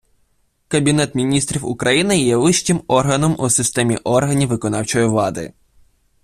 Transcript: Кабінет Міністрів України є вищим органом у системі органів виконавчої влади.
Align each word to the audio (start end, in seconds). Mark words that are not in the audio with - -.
Кабінет 0.67 1.15
Міністрів 1.15 1.65
України 1.65 2.19
є 2.21 2.37
вищим 2.37 2.81
органом 2.87 3.35
у 3.39 3.49
системі 3.49 3.97
органів 4.03 4.49
виконавчої 4.49 5.05
влади. 5.05 5.53